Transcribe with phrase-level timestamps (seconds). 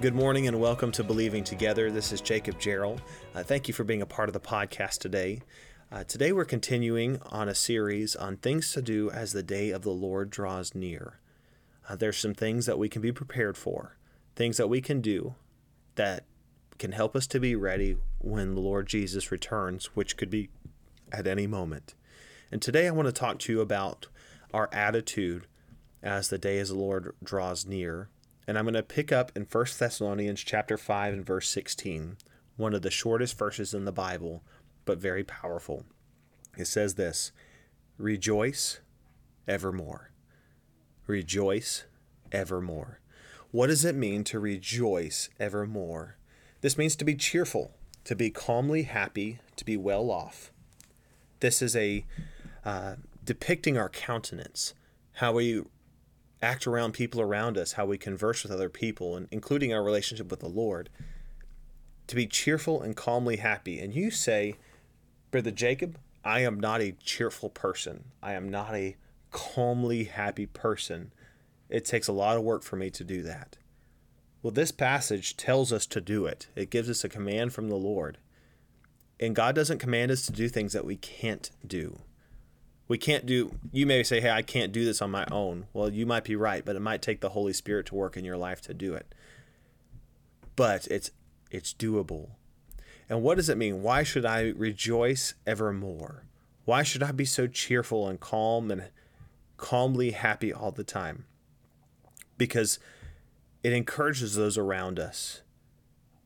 [0.00, 1.90] Good morning and welcome to Believing Together.
[1.90, 3.02] This is Jacob Gerald.
[3.34, 5.40] Uh, thank you for being a part of the podcast today.
[5.90, 9.82] Uh, today we're continuing on a series on things to do as the day of
[9.82, 11.18] the Lord draws near.
[11.88, 13.96] Uh, there's some things that we can be prepared for,
[14.36, 15.34] things that we can do
[15.94, 16.24] that
[16.78, 20.50] can help us to be ready when the Lord Jesus returns, which could be
[21.10, 21.94] at any moment.
[22.52, 24.06] And today I want to talk to you about
[24.54, 25.46] our attitude
[26.02, 28.08] as the day as the Lord draws near.
[28.48, 32.16] And I'm going to pick up in 1 Thessalonians chapter 5 and verse 16,
[32.56, 34.42] one of the shortest verses in the Bible,
[34.86, 35.84] but very powerful.
[36.56, 37.30] It says this,
[37.98, 38.80] "Rejoice
[39.46, 40.12] evermore."
[41.06, 41.84] Rejoice
[42.32, 43.00] evermore.
[43.50, 46.16] What does it mean to rejoice evermore?
[46.62, 47.74] This means to be cheerful,
[48.04, 50.52] to be calmly happy, to be well off.
[51.40, 52.06] This is a
[52.64, 54.72] uh, depicting our countenance,
[55.12, 55.64] how we
[56.40, 60.30] act around people around us, how we converse with other people, and including our relationship
[60.30, 60.88] with the Lord.
[62.06, 63.78] To be cheerful and calmly happy.
[63.80, 64.54] And you say,
[65.30, 68.04] Brother Jacob, I am not a cheerful person.
[68.22, 68.96] I am not a
[69.30, 71.12] calmly happy person.
[71.68, 73.58] It takes a lot of work for me to do that.
[74.42, 76.46] Well, this passage tells us to do it.
[76.54, 78.18] It gives us a command from the Lord.
[79.20, 81.98] And God doesn't command us to do things that we can't do.
[82.88, 85.66] We can't do, you may say, hey, I can't do this on my own.
[85.74, 88.24] Well, you might be right, but it might take the Holy Spirit to work in
[88.24, 89.14] your life to do it.
[90.56, 91.10] But it's
[91.50, 92.30] it's doable.
[93.08, 93.82] And what does it mean?
[93.82, 96.24] Why should I rejoice evermore?
[96.64, 98.90] Why should I be so cheerful and calm and
[99.56, 101.24] calmly happy all the time?
[102.36, 102.78] Because
[103.62, 105.42] it encourages those around us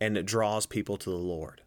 [0.00, 1.62] and it draws people to the Lord.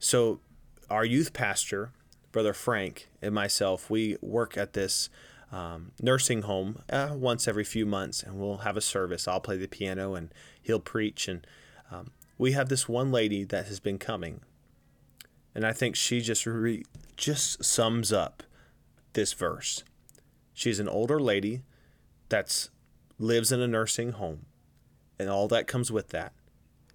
[0.00, 0.40] So,
[0.88, 1.92] our youth pastor,
[2.32, 5.08] Brother Frank, and myself, we work at this
[5.52, 9.26] um, nursing home uh, once every few months, and we'll have a service.
[9.26, 10.32] I'll play the piano and
[10.62, 11.26] he'll preach.
[11.26, 11.46] And
[11.90, 14.40] um, we have this one lady that has been coming,
[15.54, 16.84] and I think she just re-
[17.16, 18.42] just sums up
[19.14, 19.82] this verse.
[20.54, 21.62] She's an older lady
[22.28, 22.70] that's
[23.18, 24.46] lives in a nursing home
[25.20, 26.32] and all that comes with that,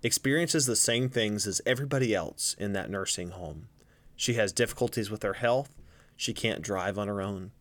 [0.01, 3.67] experiences the same things as everybody else in that nursing home.
[4.15, 5.75] She has difficulties with her health,
[6.15, 7.51] she can't drive on her own.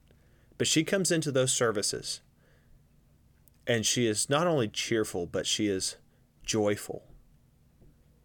[0.56, 2.20] But she comes into those services
[3.66, 5.96] and she is not only cheerful, but she is
[6.44, 7.04] joyful.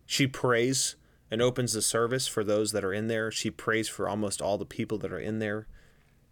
[0.05, 0.95] She prays
[1.31, 3.31] and opens the service for those that are in there.
[3.31, 5.67] She prays for almost all the people that are in there.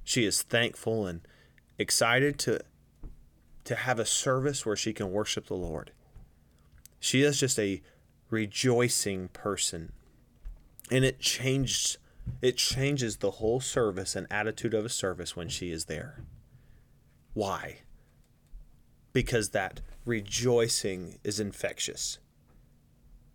[0.03, 1.21] She is thankful and
[1.77, 2.59] excited to
[3.63, 5.91] to have a service where she can worship the Lord.
[7.01, 7.81] She is just a
[8.29, 9.91] rejoicing person.
[10.91, 11.97] And it changed
[12.41, 16.23] it changes the whole service and attitude of a service when she is there.
[17.33, 17.79] Why?
[19.13, 22.19] Because that rejoicing is infectious.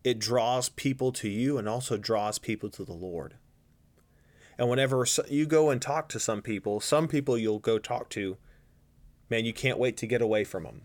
[0.05, 3.35] It draws people to you and also draws people to the Lord.
[4.59, 8.37] And whenever you go and talk to some people, some people you'll go talk to,
[9.31, 10.83] man, you can't wait to get away from them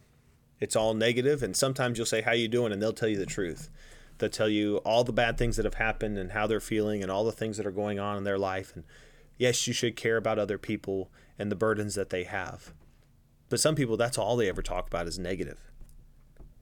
[0.59, 3.25] it's all negative and sometimes you'll say how you doing and they'll tell you the
[3.25, 3.69] truth
[4.17, 7.11] they'll tell you all the bad things that have happened and how they're feeling and
[7.11, 8.83] all the things that are going on in their life and
[9.37, 12.73] yes you should care about other people and the burdens that they have
[13.49, 15.59] but some people that's all they ever talk about is negative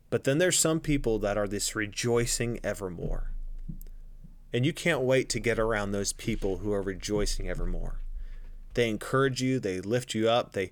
[0.10, 3.32] but then there's some people that are this rejoicing evermore
[4.54, 8.02] and you can't wait to get around those people who are rejoicing evermore
[8.74, 10.72] they encourage you they lift you up they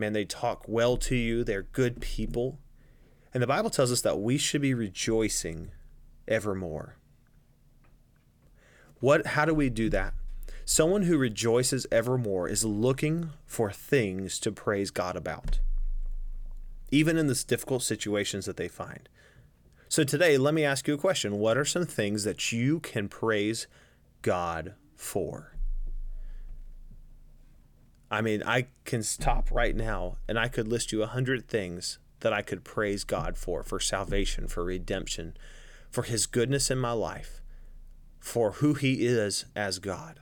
[0.00, 1.44] Man, they talk well to you.
[1.44, 2.58] They're good people.
[3.34, 5.72] And the Bible tells us that we should be rejoicing
[6.30, 6.96] evermore.
[9.00, 10.14] What how do we do that?
[10.64, 15.58] Someone who rejoices evermore is looking for things to praise God about.
[16.92, 19.08] Even in the difficult situations that they find.
[19.88, 21.38] So today, let me ask you a question.
[21.38, 23.66] What are some things that you can praise
[24.22, 25.56] God for?
[28.10, 31.98] I mean, I can stop right now and I could list you a hundred things
[32.20, 35.36] that I could praise God for, for salvation, for redemption,
[35.90, 37.40] for His goodness in my life,
[38.18, 40.20] for who He is as God.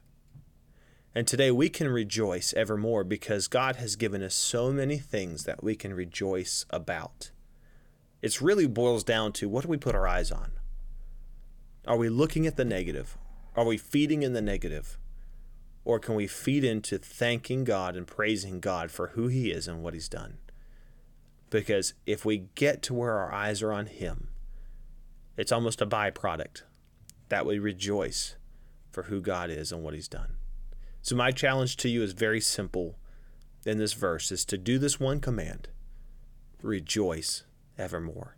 [1.14, 5.64] And today we can rejoice evermore because God has given us so many things that
[5.64, 7.30] we can rejoice about.
[8.22, 10.52] It really boils down to what do we put our eyes on?
[11.86, 13.16] Are we looking at the negative?
[13.56, 14.98] Are we feeding in the negative?
[15.84, 19.82] Or can we feed into thanking God and praising God for who He is and
[19.82, 20.38] what He's done?
[21.50, 24.27] Because if we get to where our eyes are on Him,
[25.38, 26.62] it's almost a byproduct
[27.30, 28.36] that we rejoice
[28.90, 30.34] for who God is and what He's done.
[31.00, 32.98] So, my challenge to you is very simple
[33.64, 35.68] in this verse is to do this one command
[36.60, 37.44] rejoice
[37.78, 38.36] evermore.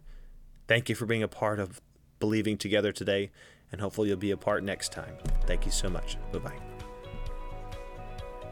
[0.68, 1.80] Thank you for being a part of
[2.18, 3.30] believing together today,
[3.72, 5.16] and hopefully you'll be a part next time.
[5.46, 6.18] Thank you so much.
[6.32, 6.58] Bye bye.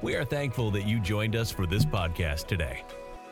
[0.01, 2.85] We are thankful that you joined us for this podcast today.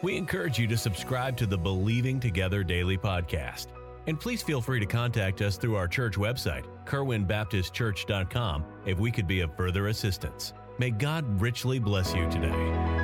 [0.03, 3.69] We encourage you to subscribe to the Believing Together Daily Podcast.
[4.07, 9.27] And please feel free to contact us through our church website, kerwinbaptistchurch.com, if we could
[9.27, 10.53] be of further assistance.
[10.79, 12.96] May God richly bless you today.